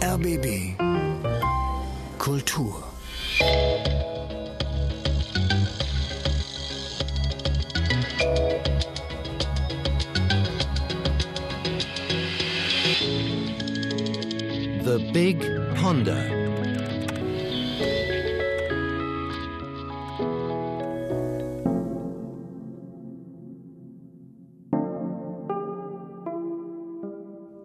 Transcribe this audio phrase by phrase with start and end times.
[0.00, 0.76] RBB
[2.16, 2.84] Kultur.
[14.82, 15.40] The Big
[15.76, 16.39] Ponder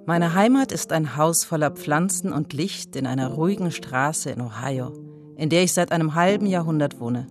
[0.07, 4.93] Meine Heimat ist ein Haus voller Pflanzen und Licht in einer ruhigen Straße in Ohio,
[5.35, 7.25] in der ich seit einem halben Jahrhundert wohne.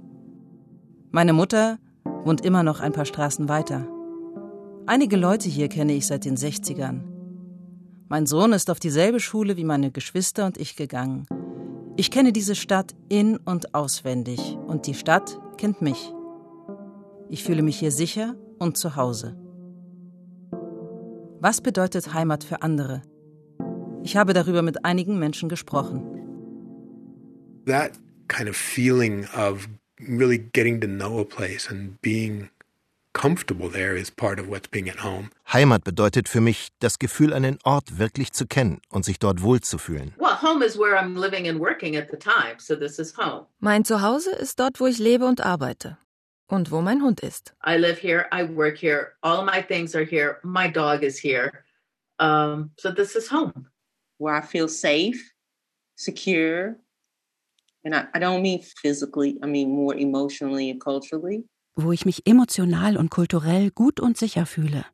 [1.12, 1.79] Meine Mutter
[2.24, 3.87] wohnt immer noch ein paar Straßen weiter.
[4.87, 7.02] Einige Leute hier kenne ich seit den 60ern.
[8.09, 11.29] Mein Sohn ist auf dieselbe Schule wie meine Geschwister und ich gegangen.
[11.96, 16.12] Ich kenne diese Stadt in und auswendig und die Stadt kennt mich.
[17.29, 19.37] Ich fühle mich hier sicher und zu Hause.
[21.44, 23.02] Was bedeutet Heimat für andere?
[24.02, 26.02] Ich habe darüber mit einigen Menschen gesprochen.
[27.66, 32.48] That kind of feeling of really getting to know a place and being
[33.12, 35.28] comfortable there is part of what's being at home.
[35.52, 40.14] Heimat bedeutet für mich, das Gefühl, einen Ort wirklich zu kennen und sich dort wohlzufühlen.
[43.60, 45.98] Mein Zuhause ist dort, wo ich lebe und arbeite
[46.48, 47.54] und wo mein Hund ist.
[47.64, 51.64] I live here, I work here, all my things are here, my dog is here.
[52.18, 53.68] Um, so this is home.
[54.18, 55.32] Where I feel safe,
[55.96, 56.76] secure,
[57.84, 61.45] and I, I don't mean physically, I mean more emotionally and culturally.
[61.76, 64.84] Wo ich mich emotional und kulturell gut und sicher fühle.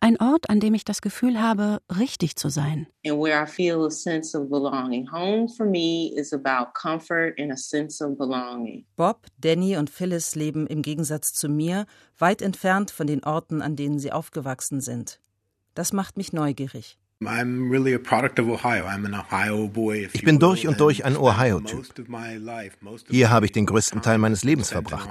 [0.00, 2.86] Ein Ort, an dem ich das Gefühl habe, richtig zu sein.
[3.04, 5.10] And where I feel a sense of belonging.
[5.10, 8.84] Home for me is about comfort and a sense of belonging.
[8.94, 11.84] Bob, Danny und Phyllis leben im Gegensatz zu mir
[12.16, 15.18] weit entfernt von den Orten, an denen sie aufgewachsen sind.
[15.74, 16.96] Das macht mich neugierig.
[17.20, 17.28] Ich
[20.24, 21.84] bin durch und durch ein Ohio-Typ.
[23.10, 25.08] Hier habe ich den größten Teil meines Lebens verbracht.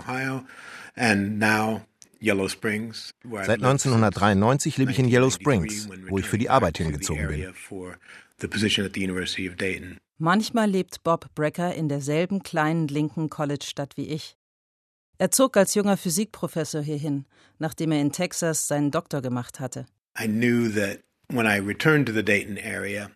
[2.20, 7.54] Seit 1993 lebe ich in Yellow Springs, wo ich für die Arbeit hingezogen bin.
[10.20, 14.36] Manchmal lebt Bob Brecker in derselben kleinen linken College-Stadt wie ich.
[15.20, 17.26] Er zog als junger Physikprofessor hierhin,
[17.60, 19.86] nachdem er in Texas seinen Doktor gemacht hatte.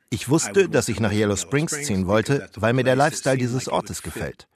[0.09, 4.01] Ich wusste, dass ich nach Yellow Springs ziehen wollte, weil mir der Lifestyle dieses Ortes
[4.01, 4.47] gefällt.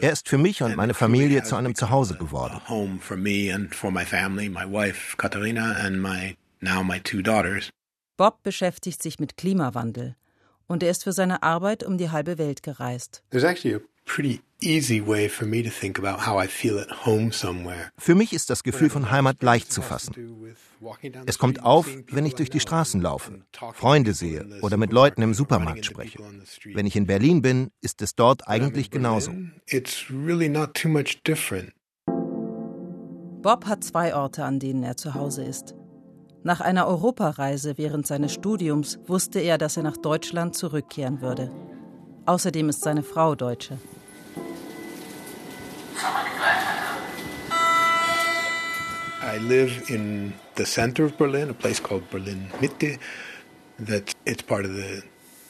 [0.00, 2.60] Er ist für mich und meine Familie zu einem Zuhause geworden.
[8.16, 10.16] Bob beschäftigt sich mit Klimawandel
[10.66, 13.22] und er ist für seine Arbeit um die halbe Welt gereist.
[17.98, 20.14] Für mich ist das Gefühl von Heimat leicht zu fassen.
[21.26, 25.34] Es kommt auf, wenn ich durch die Straßen laufe, Freunde sehe oder mit Leuten im
[25.34, 26.18] Supermarkt spreche.
[26.64, 29.32] Wenn ich in Berlin bin, ist es dort eigentlich genauso.
[33.42, 35.74] Bob hat zwei Orte, an denen er zu Hause ist.
[36.44, 41.50] Nach einer Europareise während seines Studiums wusste er, dass er nach Deutschland zurückkehren würde.
[42.26, 43.78] Außerdem ist seine Frau Deutsche.
[49.22, 52.98] I live in the center of Berlin, a place called Berlin Mitte.
[53.78, 55.02] That it's part of the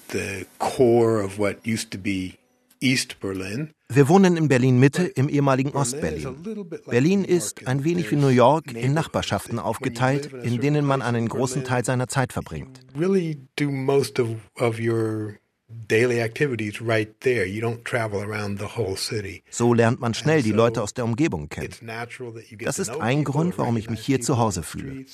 [0.09, 2.39] the core of what used to be
[2.81, 3.71] East Berlin.
[3.89, 6.37] Wir wohnen in Berlin Mitte im ehemaligen Ostberlin.
[6.87, 11.65] Berlin ist ein wenig wie New York in Nachbarschaften aufgeteilt, in denen man einen großen
[11.65, 12.81] Teil seiner Zeit verbringt.
[12.99, 15.37] Really do most of, of your
[15.89, 17.47] daily activities right there.
[17.47, 19.43] You don't travel around the whole city.
[19.51, 21.75] So lernt man schnell die Leute aus der Umgebung kennen.
[22.61, 25.05] Das ist ein Grund, warum ich mich hier zu Hause fühle.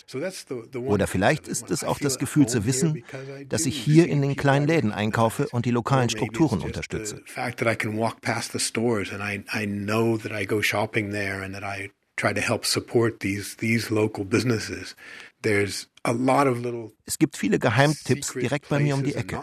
[0.86, 3.04] Oder vielleicht ist es auch das Gefühl zu wissen,
[3.48, 7.22] dass ich hier in den kleinen Läden einkaufe und die lokalen Strukturen unterstütze.
[15.42, 16.90] Try to help support these these local businesses.
[16.92, 19.42] There's es gibt viele Geheimtipps direkt bei mir um die Ecke,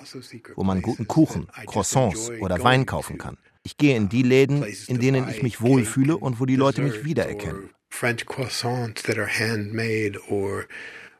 [0.56, 3.38] wo man guten Kuchen, Croissants oder Wein kaufen kann.
[3.63, 7.04] Ich gehe in die Läden, in denen ich mich wohlfühle und wo die Leute mich
[7.04, 7.69] wiedererkennen.
[7.89, 10.66] French croissants that are handmade or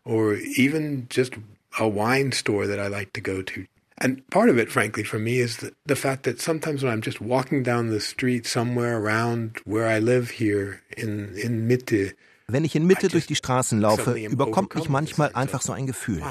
[0.04, 1.38] or even just
[1.80, 3.66] a wine store that I like to go to.
[4.00, 7.01] And part of it, frankly, for me is the, the fact that sometimes when I'm
[7.01, 12.13] just walking down the street somewhere around where I live here in, in Mitte,
[12.50, 16.24] wenn ich in Mitte durch die Straßen laufe, überkommt mich manchmal einfach so ein Gefühl.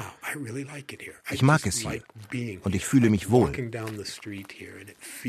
[1.29, 2.01] Ich mag es hier
[2.63, 3.51] und ich fühle mich wohl.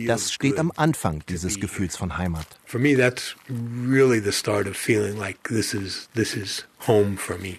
[0.06, 2.46] Das steht am Anfang dieses Gefühls von Heimat.
[2.64, 7.36] For me that's really the start of feeling like this is this is home for
[7.36, 7.58] me.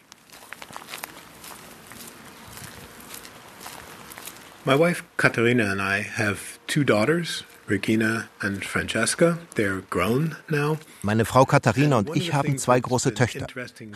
[4.66, 9.38] My wife Katarina and I have two daughters, Regina and Francesca.
[9.56, 10.78] They're grown now.
[11.04, 13.48] Meine Frau Katharina und ich haben zwei große Töchter,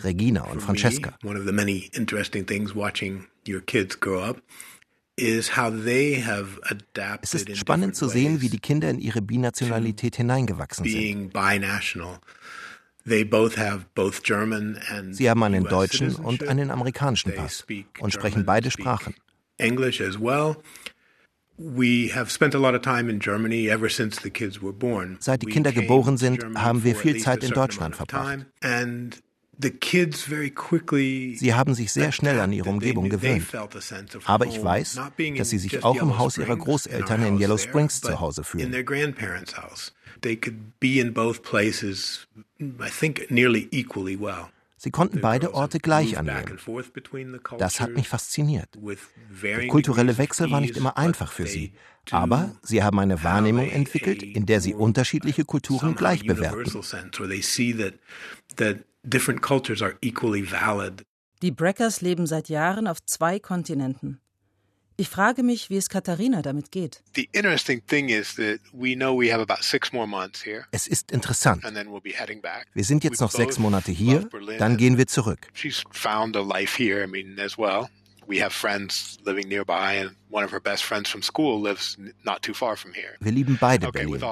[0.02, 1.18] Regina und Francesca.
[1.24, 4.42] One of the many interesting things watching your kids grow up
[5.16, 5.48] es
[7.34, 11.32] ist spannend zu sehen, wie die Kinder in ihre Binationalität hineingewachsen sind.
[15.10, 17.64] Sie haben einen deutschen und einen amerikanischen Pass
[18.00, 19.14] und sprechen beide Sprachen.
[21.56, 22.10] Well.
[25.20, 28.46] Seit die Kinder geboren sind, haben wir viel Zeit in Deutschland verbracht.
[31.36, 33.46] Sie haben sich sehr schnell an ihre Umgebung gewöhnt.
[34.24, 35.00] Aber ich weiß,
[35.36, 38.72] dass sie sich auch im Haus ihrer Großeltern in Yellow Springs zu Hause fühlen.
[44.84, 46.58] Sie konnten beide Orte gleich annehmen.
[47.56, 48.68] Das hat mich fasziniert.
[49.42, 51.72] Der kulturelle Wechsel war nicht immer einfach für sie,
[52.10, 56.70] aber sie haben eine Wahrnehmung entwickelt, in der sie unterschiedliche Kulturen gleich bewerten.
[61.40, 64.20] Die Breckers leben seit Jahren auf zwei Kontinenten.
[64.96, 67.02] Ich frage mich, wie es Katharina damit geht.
[70.70, 71.64] Es ist interessant.
[72.74, 75.48] Wir sind jetzt noch sechs Monate hier, dann gehen wir zurück.
[78.26, 82.42] We have friends living nearby, and one of her best friends from school lives not
[82.42, 83.16] too far from here.
[83.20, 84.22] Wir lieben beide okay, Berlin.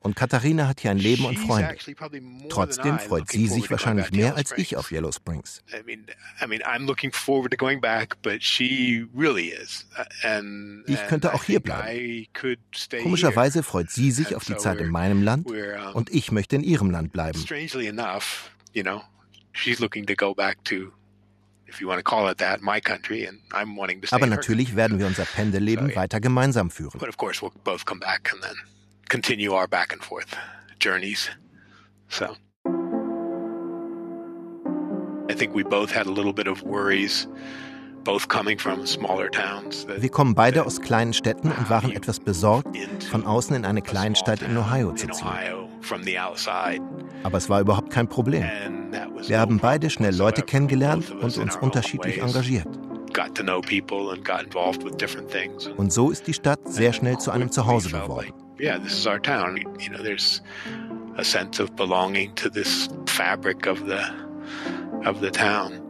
[0.00, 1.76] Und Katharina hat hier ein Leben und Freunde.
[2.48, 5.62] Trotzdem freut sie sich wahrscheinlich mehr als ich auf Yellow Springs.
[10.86, 12.26] Ich könnte auch hier bleiben.
[13.02, 15.50] Komischerweise freut sie sich auf die Zeit in meinem Land
[15.94, 17.38] und ich möchte in ihrem Land bleiben.
[17.38, 19.02] Strangely enough, you know,
[19.52, 20.92] she's looking to go back to
[24.10, 26.98] aber natürlich werden wir unser Pendelleben weiter gemeinsam führen.
[39.96, 42.76] Wir kommen beide aus kleinen Städten und waren etwas besorgt,
[43.10, 45.71] von außen in eine Kleinstadt in Ohio zu ziehen.
[47.22, 48.44] Aber es war überhaupt kein Problem.
[49.26, 52.68] Wir haben beide schnell Leute kennengelernt und uns unterschiedlich engagiert.
[55.76, 58.32] Und so ist die Stadt sehr schnell zu einem Zuhause geworden.
[61.16, 64.00] a sense of belonging to this fabric of the
[65.04, 65.80] of the town.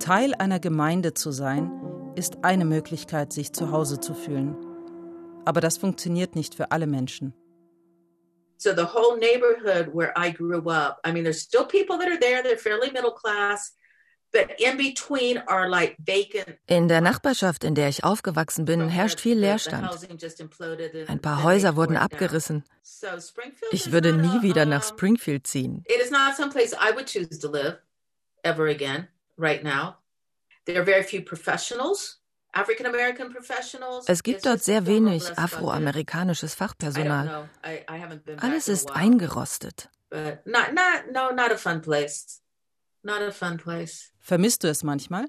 [0.00, 1.70] Teil einer Gemeinde zu sein,
[2.14, 4.54] ist eine Möglichkeit, sich zu Hause zu fühlen.
[5.44, 7.34] Aber das funktioniert nicht für alle Menschen.
[8.56, 12.18] So the whole neighborhood where I grew up, I mean, there's still people that are
[12.18, 13.76] there, they're fairly middle class.
[16.66, 19.88] In der Nachbarschaft, in der ich aufgewachsen bin, herrscht viel Leerstand.
[21.06, 22.64] Ein paar Häuser wurden abgerissen.
[23.70, 25.84] Ich würde nie wieder nach Springfield ziehen.
[34.06, 37.48] Es gibt dort sehr wenig afroamerikanisches Fachpersonal.
[38.40, 39.90] Alles ist eingerostet.
[44.20, 45.26] Vermisst du es manchmal?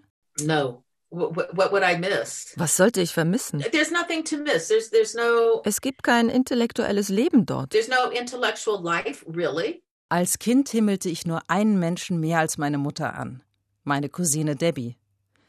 [2.57, 3.59] Was sollte ich vermissen?
[3.59, 4.67] There's nothing to miss.
[4.67, 7.71] There's, there's no, es gibt kein intellektuelles Leben dort.
[7.71, 9.83] There's no intellectual life, really.
[10.09, 13.41] Als Kind himmelte ich nur einen Menschen mehr als meine Mutter an.
[13.83, 14.97] Meine Cousine Debbie.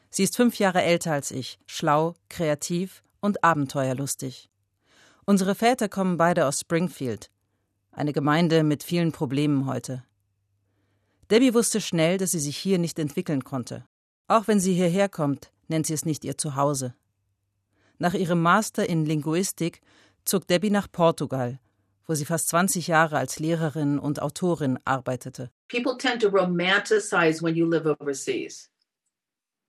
[0.09, 4.49] Sie ist fünf Jahre älter als ich, schlau, kreativ und abenteuerlustig.
[5.25, 7.29] Unsere Väter kommen beide aus Springfield,
[7.91, 10.03] eine Gemeinde mit vielen Problemen heute.
[11.29, 13.85] Debbie wusste schnell, dass sie sich hier nicht entwickeln konnte.
[14.27, 16.95] Auch wenn sie hierher kommt, nennt sie es nicht ihr Zuhause.
[17.97, 19.81] Nach ihrem Master in Linguistik
[20.23, 21.59] zog Debbie nach Portugal,
[22.05, 25.51] wo sie fast 20 Jahre als Lehrerin und Autorin arbeitete.
[25.67, 28.69] People tend to romanticize when you live overseas.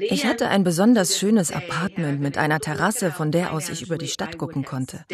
[0.00, 4.08] Ich hatte ein besonders schönes Apartment mit einer Terrasse, von der aus ich über die
[4.08, 5.04] Stadt gucken konnte.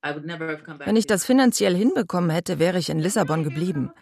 [0.00, 3.92] Wenn ich das finanziell hinbekommen hätte, wäre ich in Lissabon geblieben.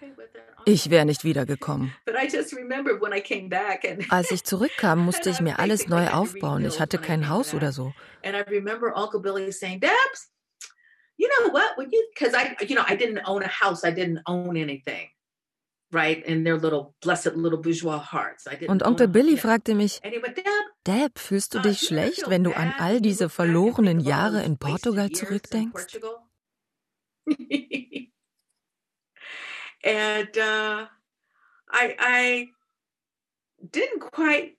[0.69, 1.95] Ich wäre nicht wiedergekommen.
[4.11, 6.65] Als ich zurückkam, musste ich mir alles neu aufbauen.
[6.65, 7.93] Ich hatte kein Haus oder so.
[11.19, 11.77] You know what?
[11.77, 13.85] When you, because I, you know, I didn't own a house.
[13.85, 15.09] I didn't own anything.
[18.69, 20.01] Und Onkel Billy fragte mich,
[20.87, 25.99] Deb, fühlst du dich schlecht, wenn du an all diese verlorenen Jahre in Portugal zurückdenkst?
[29.87, 30.87] and uh,
[31.73, 32.53] I, I
[33.61, 34.57] didn't quite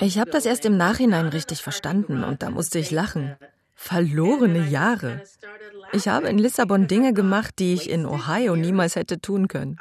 [0.00, 3.36] ich habe das erst im Nachhinein richtig verstanden und da musste ich lachen.
[3.84, 5.24] Verlorene Jahre.
[5.92, 9.76] Ich habe in Lissabon Dinge gemacht, die ich in Ohio niemals hätte tun können.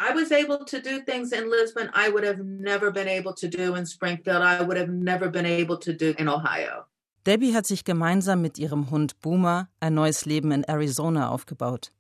[7.28, 11.92] Debbie hat sich gemeinsam mit ihrem Hund Boomer ein neues Leben in Arizona aufgebaut.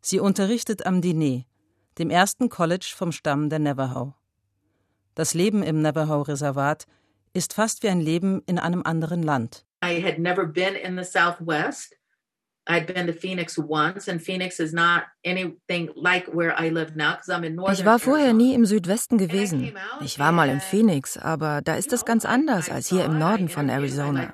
[0.00, 1.44] Sie unterrichtet am Diné,
[1.98, 4.14] dem ersten College vom Stamm der Navajo.
[5.14, 6.86] Das Leben im Navajo-Reservat
[7.34, 9.65] ist fast wie ein Leben in einem anderen Land.
[9.82, 11.94] I had never been in the Southwest.
[12.68, 17.12] I'd been to Phoenix once, and Phoenix is not anything like where I live now,
[17.12, 19.72] because I'm in northern Ich war vorher nie im Südwesten gewesen.
[20.00, 23.48] Ich war mal in Phoenix, aber da ist es ganz anders als hier im Norden
[23.48, 24.32] von Arizona.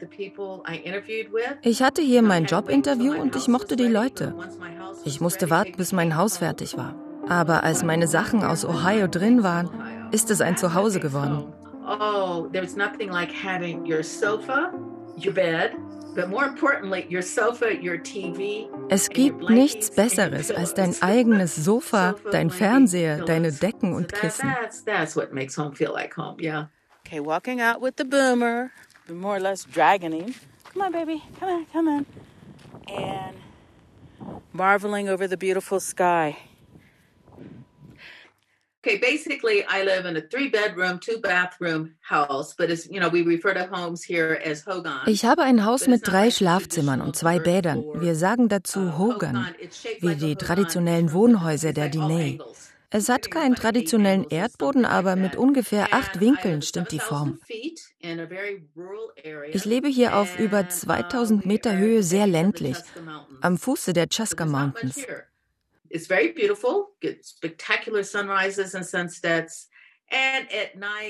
[1.63, 4.35] Ich hatte hier mein Jobinterview und ich mochte die Leute.
[5.05, 6.95] Ich musste warten, bis mein Haus fertig war.
[7.29, 9.69] Aber als meine Sachen aus Ohio drin waren,
[10.11, 11.53] ist es ein Zuhause geworden.
[11.87, 14.73] Oh, there's nothing like having your sofa
[15.16, 15.76] your bed,
[16.14, 18.69] but more importantly, your sofa, your TV.
[18.90, 24.49] Es gibt nichts Besseres als dein eigenes Sofa, dein Fernseher, deine Decken und Kissen.
[24.49, 26.66] That's, that's what makes home feel like home, yeah.
[27.07, 28.73] Okay, walking out with the boomer,
[29.09, 30.35] more or less dragging him.
[30.73, 32.07] Come on, baby, come on, come on.
[32.88, 33.37] And
[34.52, 36.37] marveling over the beautiful sky.
[38.85, 43.55] Okay, basically, I live in a three-bedroom, two-bathroom house, but as you know, we refer
[43.55, 45.07] to homes here as Hogan.
[45.07, 47.85] Ich habe ein Haus mit drei Schlafzimmern und zwei Bädern.
[48.01, 49.47] Wir sagen dazu uh, Hogan,
[50.01, 52.41] wie die traditionellen Wohnhäuser der Diné.
[52.91, 57.39] Es hat keinen traditionellen Erdboden, aber mit ungefähr acht Winkeln stimmt die Form.
[59.53, 62.79] Ich lebe hier auf über 2000 Meter Höhe sehr ländlich,
[63.41, 65.07] am Fuße der Chaska Mountains.
[65.93, 69.69] It's very beautiful, get spectacular sunrises and sunsets.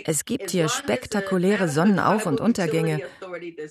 [0.05, 3.01] Es gibt hier spektakuläre Sonnenauf- und Untergänge.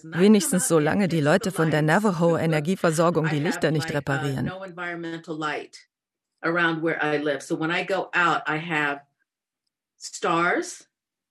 [0.04, 4.52] Wenigstens solange die Leute von der Navajo Energieversorgung die Lichter nicht reparieren.
[6.44, 7.42] around where I live.
[7.44, 9.02] So when I go out, I have
[10.00, 10.88] stars.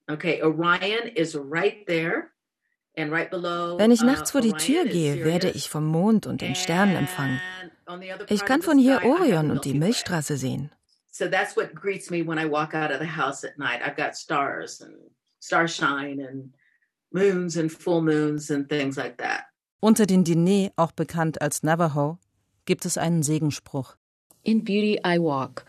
[0.08, 2.30] Okay, Orion is right there.
[2.96, 7.40] Wenn ich nachts vor die Tür gehe, werde ich vom Mond und den Sternen empfangen.
[8.28, 10.70] Ich kann von hier Orion und die Milchstraße sehen.
[11.12, 13.80] So that's what greets me when I walk out of the house at night.
[13.84, 14.94] I've got stars and
[15.40, 16.54] starshine and
[17.12, 19.46] moons and full moons and things like that.
[19.80, 22.18] Unter den Diné, auch bekannt als Navajo,
[22.64, 23.96] gibt es einen Segenspruch.
[24.42, 25.64] In beauty I walk,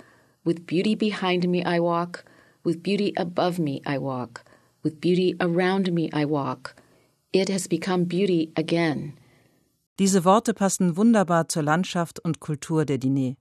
[0.46, 2.24] with beauty behind me I walk,
[2.64, 4.44] with beauty above me I walk,
[4.84, 6.76] with beauty around me I walk.
[7.34, 9.14] It has become beauty again.
[10.02, 13.36] Diese Worte passen wunderbar zur Landschaft und Kultur der Diné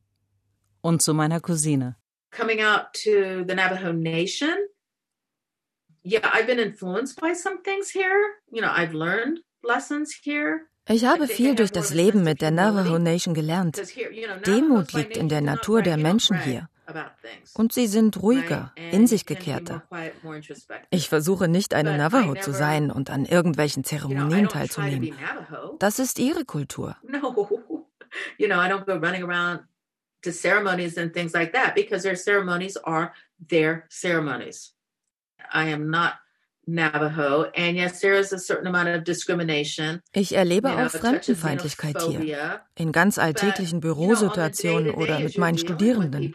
[0.82, 1.96] und zu meiner Cousine.
[2.32, 4.54] Coming out to the Navajo Nation,
[6.04, 8.12] yeah, I've been influenced by some things here.
[8.52, 10.66] You know, I've learned lessons here.
[10.86, 13.80] Ich habe viel durch das Leben mit der Navajo Nation gelernt.
[14.46, 16.68] Demut liegt in der Natur der Menschen hier.
[17.54, 19.82] Und sie sind ruhiger, in sich gekehrter.
[20.90, 25.14] Ich versuche nicht eine Navajo zu sein und an irgendwelchen Zeremonien teilzunehmen.
[25.78, 26.96] Das ist ihre Kultur.
[28.38, 29.60] You know, I don't go running around
[30.22, 34.74] to ceremonies and things like that because their ceremonies are their ceremonies.
[35.52, 36.14] I am not
[40.12, 46.32] ich erlebe auch Fremdenfeindlichkeit hier, in ganz alltäglichen Bürosituationen oder mit meinen Studierenden.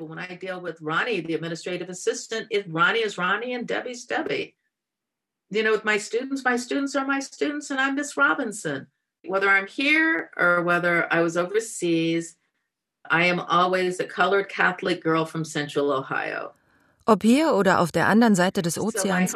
[5.52, 8.88] You know, with my students, my students are my students, and I'm Miss Robinson.
[9.28, 12.36] Whether I'm here or whether I was overseas,
[13.10, 16.54] I am always a colored Catholic girl from Central Ohio.
[17.08, 19.36] Ob hier oder auf der anderen Seite des Ozeans,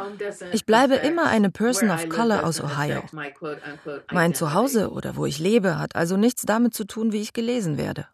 [0.52, 3.04] ich bleibe immer eine Person of Color aus Ohio.
[4.12, 7.78] Mein Zuhause oder wo ich lebe hat also nichts damit zu tun, wie ich gelesen
[7.78, 8.08] werde.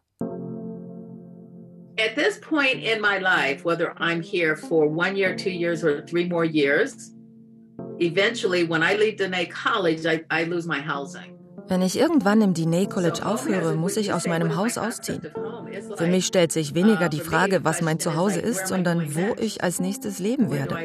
[1.97, 6.05] At this point in my life, whether I'm here for one year, two years, or
[6.05, 7.13] three more years,
[7.99, 11.34] eventually when I leave Dene College, I, I lose my housing.
[11.67, 15.21] Wenn ich irgendwann im Diné College aufhöre, muss ich aus meinem Haus ausziehen.
[15.95, 19.79] Für mich stellt sich weniger die Frage, was mein Zuhause ist, sondern wo ich als
[19.79, 20.75] nächstes leben werde.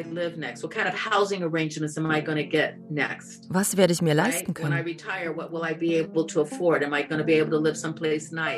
[3.49, 4.87] Was werde ich mir leisten können?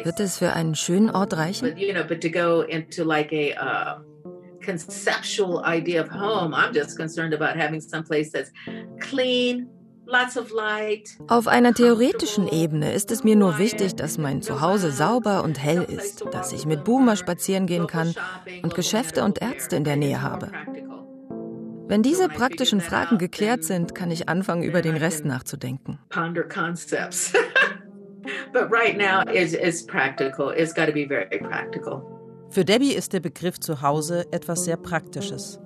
[0.04, 1.76] Wird es für einen schönen Ort reichen?
[4.62, 6.54] conceptual idea of home.
[6.54, 8.50] I'm just concerned about having some place that's
[9.00, 9.68] clean,
[11.28, 15.82] auf einer theoretischen Ebene ist es mir nur wichtig, dass mein Zuhause sauber und hell
[15.82, 18.14] ist, dass ich mit Boomer spazieren gehen kann
[18.62, 20.50] und Geschäfte und Ärzte in der Nähe habe.
[21.88, 25.98] Wenn diese praktischen Fragen geklärt sind, kann ich anfangen, über den Rest nachzudenken.
[32.50, 35.58] Für Debbie ist der Begriff Zuhause etwas sehr Praktisches.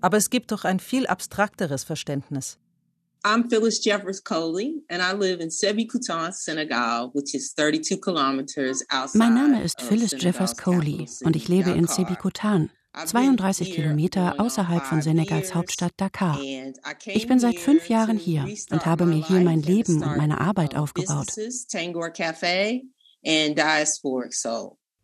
[0.00, 2.58] Aber es gibt doch ein viel abstrakteres Verständnis.
[3.24, 9.18] I'm Phyllis Jeffers Coley and I live in Sebikutan, Senegal, which is 32 kilometers outside
[9.18, 15.02] Mein Name ist Phyllis Jeffers Coley und ich lebe in Sebikutan, 32 Kilometer außerhalb von
[15.02, 16.38] Senegals Hauptstadt Dakar.
[17.06, 20.76] Ich bin seit fünf Jahren hier und habe mir hier mein Leben und meine Arbeit
[20.76, 21.32] aufgebaut.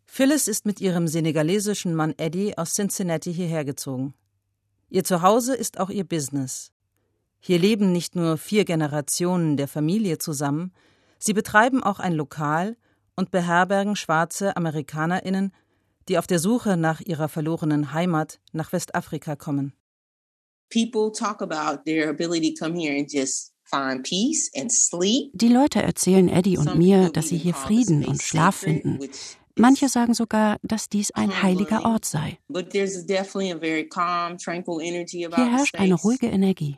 [0.07, 4.13] Phyllis ist mit ihrem senegalesischen Mann Eddie aus Cincinnati hierher gezogen.
[4.89, 6.71] Ihr Zuhause ist auch ihr Business.
[7.39, 10.73] Hier leben nicht nur vier Generationen der Familie zusammen,
[11.19, 12.77] sie betreiben auch ein Lokal
[13.15, 15.51] und beherbergen schwarze Amerikanerinnen,
[16.07, 19.73] die auf der Suche nach ihrer verlorenen Heimat nach Westafrika kommen.
[25.33, 28.99] Die Leute erzählen Eddie und mir, dass sie hier Frieden und Schlaf finden.
[29.57, 32.37] Manche sagen sogar, dass dies ein heiliger Ort sei.
[35.37, 36.77] Hier herrscht eine ruhige Energie.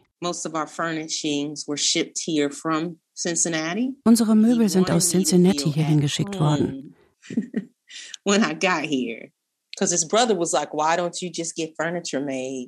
[4.04, 6.96] Unsere Möbel sind aus Cincinnati hierhin geschickt worden.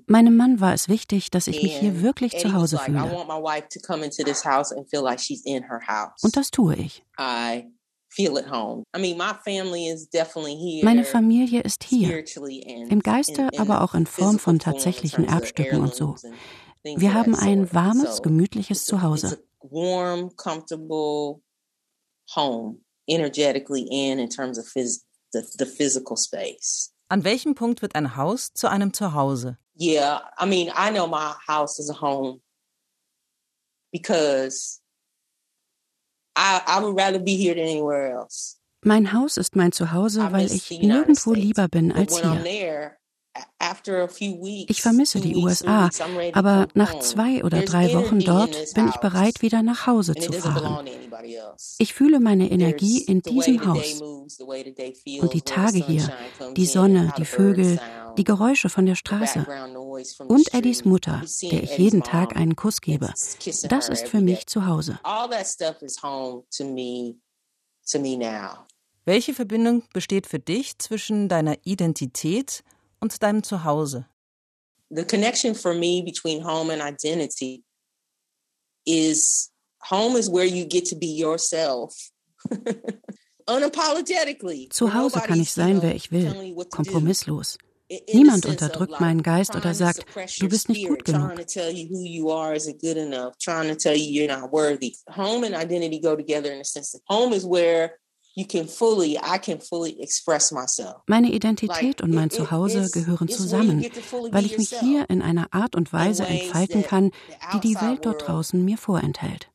[0.08, 3.00] Meinem Mann war es wichtig, dass ich mich hier wirklich zu Hause fühle.
[6.22, 7.04] Und das tue ich.
[10.84, 12.26] Meine Familie ist hier,
[12.90, 16.16] im Geiste, aber auch in Form von tatsächlichen Erbstücken und so.
[16.84, 19.44] Wir haben ein warmes, gemütliches Zuhause.
[27.12, 29.58] An welchem Punkt wird ein Haus zu einem Zuhause?
[29.82, 32.42] Yeah, I mean, I know my house is a home
[33.92, 34.79] because
[36.40, 38.56] I, I would rather be here than anywhere else.
[38.82, 42.96] Mein Haus ist mein Zuhause, weil ich nirgendwo lieber bin als hier.
[44.68, 45.90] Ich vermisse die USA,
[46.34, 50.88] aber nach zwei oder drei Wochen dort bin ich bereit, wieder nach Hause zu fahren.
[51.78, 54.02] Ich fühle meine Energie in diesem Haus.
[54.02, 56.10] Und die Tage hier,
[56.56, 57.80] die Sonne, die Vögel,
[58.20, 59.48] die Geräusche von der Straße
[60.28, 64.66] und Eddies Mutter, der ich jeden Tag einen Kuss gebe, das ist für mich zu
[64.66, 65.00] Hause.
[69.06, 72.66] Welche Verbindung besteht für dich zwischen deiner Identität
[73.00, 74.06] und deinem Zuhause?
[74.90, 77.64] The connection for me between home and identity
[78.86, 79.50] is
[79.90, 81.96] home is where you get to be yourself.
[83.48, 84.68] Unapologetically.
[84.70, 87.58] Zu Hause kann ich sein, wer ich will, kompromisslos.
[88.14, 90.06] Niemand unterdrückt meinen Geist oder sagt,
[90.40, 91.32] du bist nicht gut genug.
[95.16, 97.92] Home and identity go together in a sense that home is where
[101.08, 103.84] meine Identität und mein Zuhause gehören zusammen,
[104.32, 107.12] weil ich mich hier in einer Art und Weise entfalten kann,
[107.54, 109.50] die die Welt dort draußen mir vorenthält.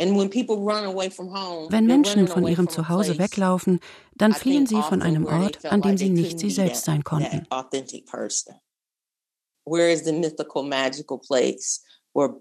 [0.00, 3.80] Wenn Menschen von ihrem Zuhause weglaufen,
[4.16, 7.46] dann fliehen sie von einem Ort, an dem sie nicht sie selbst sein konnten.
[9.66, 11.82] Where is the mythical, magical place
[12.14, 12.40] where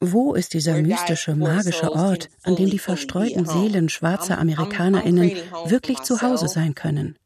[0.00, 6.20] wo ist dieser mystische, magische Ort, an dem die verstreuten Seelen schwarzer Amerikanerinnen wirklich zu
[6.20, 7.16] Hause sein können?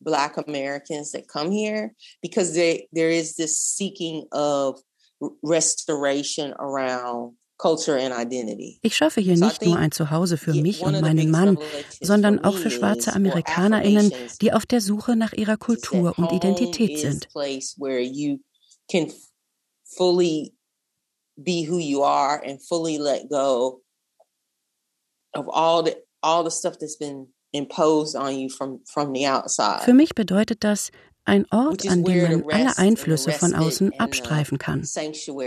[0.00, 4.80] Black Americans that come here because there there is this seeking of
[5.42, 8.78] restoration around culture and identity.
[8.82, 11.58] ich schaffe hier nicht nur ein Zuhause für mich und meinen Mann,
[12.00, 17.28] sondern auch für schwarze Amerikanerinnen, die auf der Suche nach ihrer Kultur und Identität sind.
[21.36, 23.82] be who you are and fully let go
[25.34, 27.28] of all the all the stuff that's been
[29.84, 30.90] Für mich bedeutet das
[31.26, 34.86] ein Ort, an dem man alle Einflüsse von außen uh, abstreifen kann.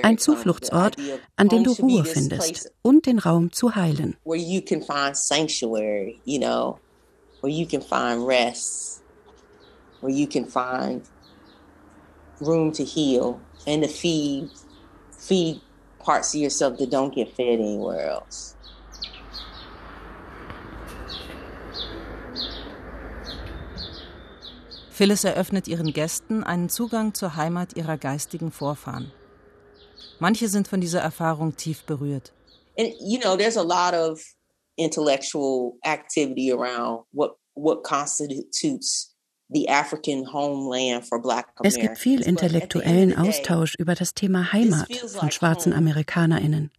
[0.03, 0.97] Ein Zufluchtsort,
[1.37, 4.17] an dem du Ruhe findest und den Raum zu heilen.
[4.25, 6.79] Where you can find sanctuary, you know,
[7.41, 9.01] where you can find rest,
[10.01, 11.01] where you can find
[12.41, 14.49] room to heal and to feed,
[15.17, 15.61] feed
[15.99, 18.55] parts of yourself that don't get fed anywhere else.
[24.99, 29.13] Phyllis eröffnet ihren Gästen einen Zugang zur Heimat ihrer geistigen Vorfahren.
[30.19, 32.33] Manche sind von dieser Erfahrung tief berührt.
[32.77, 34.21] And you know, there's a lot of
[34.75, 39.15] intellectual activity around what what constitutes
[41.63, 46.71] es gibt viel intellektuellen Austausch über das Thema Heimat von schwarzen Amerikanerinnen.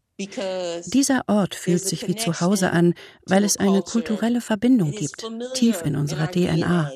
[0.86, 2.94] Dieser Ort fühlt sich wie zu Hause an,
[3.26, 6.92] weil es eine kulturelle Verbindung gibt, tief in unserer DNA.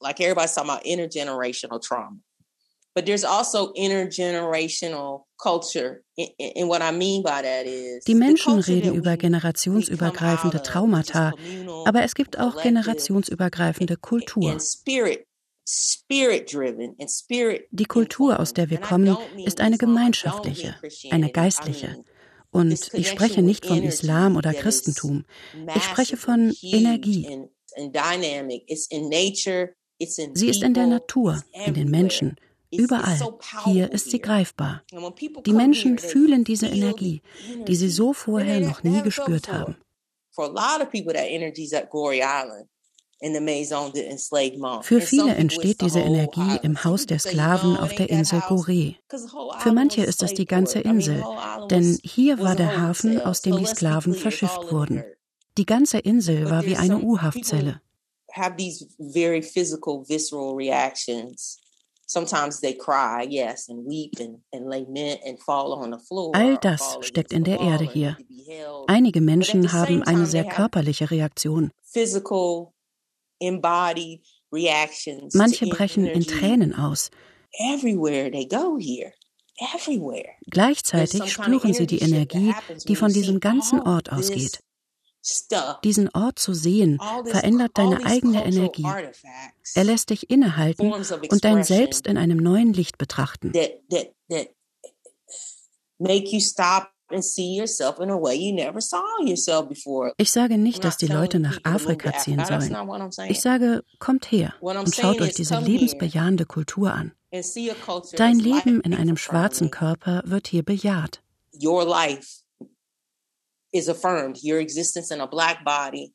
[0.00, 2.16] Like everybody's talking about intergenerational trauma.
[2.94, 6.02] But there's also intergenerational culture.
[6.18, 11.32] And what I mean by that is Die Menschen reden über generationsübergreifende Traumata,
[11.84, 14.58] aber es gibt auch generationsübergreifende Kultur.
[17.70, 20.74] Die Kultur, aus der wir kommen, ist eine gemeinschaftliche,
[21.10, 22.04] eine geistliche.
[22.50, 25.24] Und ich spreche nicht vom Islam oder Christentum.
[25.76, 27.46] Ich spreche von Energie.
[30.00, 32.36] Sie ist in der Natur, in den Menschen,
[32.70, 33.18] überall.
[33.64, 34.82] Hier ist sie greifbar.
[35.44, 37.22] Die Menschen fühlen diese Energie,
[37.66, 39.76] die sie so vorher noch nie gespürt haben.
[44.82, 48.94] Für viele entsteht diese Energie im Haus der Sklaven auf der Insel Goree.
[49.58, 51.22] Für manche ist es die ganze Insel,
[51.70, 55.04] denn hier war der Hafen, aus dem die Sklaven verschifft wurden.
[55.58, 57.82] Die ganze Insel war wie eine U-Haftzelle
[58.32, 61.58] have these very physical, visceral reactions.
[62.06, 66.34] Sometimes they cry, yes, and weep and, and lament and fall on the floor.
[66.34, 68.16] All das steckt in der Erde hier.
[68.88, 71.70] Einige Menschen haben eine sehr körperliche Reaktion.
[71.84, 72.72] Physical,
[73.40, 75.34] embodied reactions.
[75.34, 77.10] Manche brechen in Tränen aus.
[77.60, 79.12] Everywhere they go here.
[79.74, 80.30] Everywhere.
[80.50, 82.54] Gleichzeitig spüren sie die Energie,
[82.88, 84.60] die von diesem ganzen Ort ausgeht.
[85.84, 88.86] Diesen Ort zu sehen, verändert deine eigene Energie.
[89.74, 93.52] Er lässt dich innehalten und dein Selbst in einem neuen Licht betrachten.
[100.16, 102.76] Ich sage nicht, dass die Leute nach Afrika ziehen sollen.
[103.28, 107.12] Ich sage, kommt her und schaut euch diese lebensbejahende Kultur an.
[108.16, 111.22] Dein Leben in einem schwarzen Körper wird hier bejaht.
[111.62, 112.39] Your life
[113.72, 114.38] is affirmed.
[114.42, 116.12] Your existence in a black body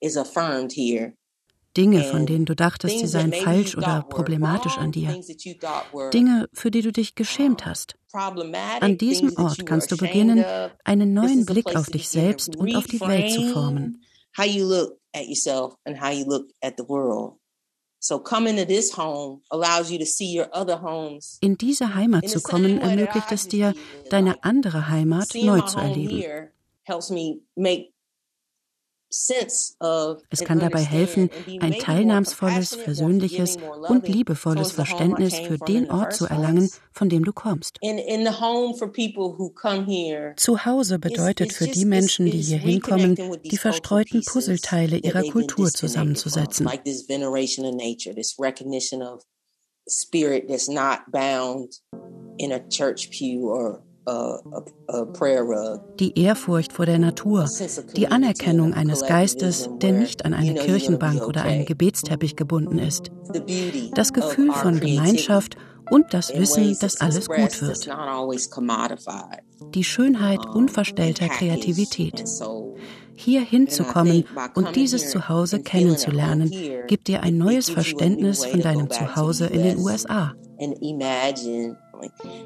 [0.00, 1.14] is affirmed here.
[1.76, 5.20] Dinge, von denen du dachtest, sie seien falsch oder problematisch an dir.
[6.12, 7.94] Dinge, für die du dich geschämt hast.
[8.80, 10.44] An diesem Ort kannst du beginnen,
[10.82, 14.02] einen neuen Blick auf dich selbst und auf die Welt zu formen.
[21.40, 23.74] In diese Heimat zu kommen, ermöglicht es dir,
[24.10, 26.50] deine andere Heimat neu zu erleben.
[29.10, 33.56] Es kann dabei helfen, ein teilnahmsvolles, versöhnliches
[33.88, 37.78] und liebevolles Verständnis für den Ort zu erlangen, von dem du kommst.
[40.36, 46.68] Zuhause bedeutet für die Menschen, die hier hinkommen, die verstreuten Puzzleteile ihrer Kultur zusammenzusetzen.
[49.90, 51.80] Spirit that's not bound
[52.38, 53.82] in a church pew or
[55.98, 57.48] die Ehrfurcht vor der Natur,
[57.96, 63.10] die Anerkennung eines Geistes, der nicht an eine Kirchenbank oder einen Gebetsteppich gebunden ist,
[63.94, 65.56] das Gefühl von Gemeinschaft
[65.90, 67.88] und das Wissen, dass alles gut wird.
[69.74, 72.24] Die Schönheit unverstellter Kreativität.
[73.14, 76.52] Hier hinzukommen und dieses Zuhause kennenzulernen,
[76.86, 80.34] gibt dir ein neues Verständnis von deinem Zuhause in den USA.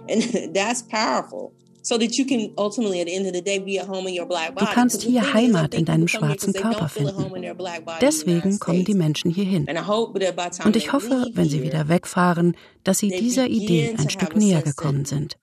[0.09, 1.53] And that's powerful.
[1.89, 1.99] Du
[4.67, 7.55] kannst hier Heimat in deinem schwarzen Körper finden.
[8.01, 9.67] Deswegen kommen die Menschen hierhin.
[10.65, 15.05] Und ich hoffe, wenn sie wieder wegfahren, dass sie dieser Idee ein Stück näher gekommen
[15.05, 15.39] sind.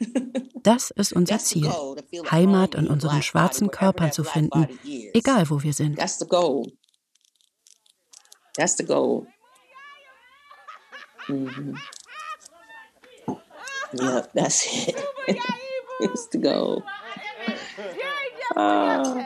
[0.64, 1.70] Das ist unser Ziel,
[2.30, 4.66] Heimat in unseren schwarzen Körpern zu finden,
[5.14, 5.96] egal wo wir sind.
[5.96, 6.72] That's the goal.
[11.28, 11.74] Mm-hmm.
[13.94, 14.88] Yep, that's
[15.28, 15.38] it.
[16.02, 16.82] is to go.
[18.56, 19.22] Uh,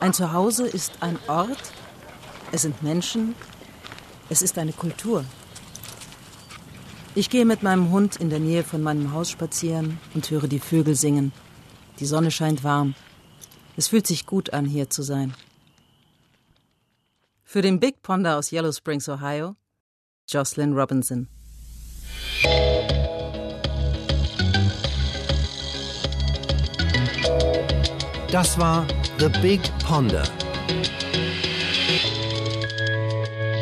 [0.00, 1.72] ein Zuhause ist ein Ort,
[2.52, 3.34] es sind Menschen,
[4.28, 5.24] es ist eine Kultur.
[7.14, 10.60] Ich gehe mit meinem Hund in der Nähe von meinem Haus spazieren und höre die
[10.60, 11.32] Vögel singen.
[11.98, 12.94] Die Sonne scheint warm.
[13.78, 15.34] Es fühlt sich gut an, hier zu sein.
[17.44, 19.54] Für den Big Ponder aus Yellow Springs, Ohio,
[20.28, 21.28] Jocelyn Robinson.
[28.32, 28.84] Das war
[29.20, 30.24] The Big Ponder.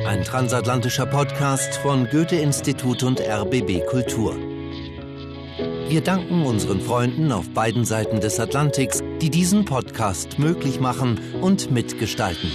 [0.06, 4.55] Ein transatlantischer Podcast von Goethe-Institut und RBB Kultur.
[5.88, 11.70] Wir danken unseren Freunden auf beiden Seiten des Atlantiks, die diesen Podcast möglich machen und
[11.70, 12.50] mitgestalten.